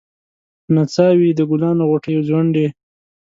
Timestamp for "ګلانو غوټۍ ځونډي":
1.49-2.67